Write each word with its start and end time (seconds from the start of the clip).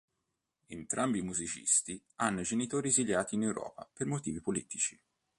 Entrambi 0.65 1.19
i 1.19 1.21
musicisti, 1.21 2.01
hanno 2.15 2.39
i 2.39 2.43
genitori 2.43 2.87
esiliati 2.87 3.35
in 3.35 3.43
Europa 3.43 3.87
per 3.93 4.07
motivi 4.07 4.41
politici. 4.41 4.99